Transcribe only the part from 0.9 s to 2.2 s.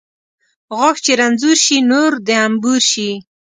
چې رنځور شي، نور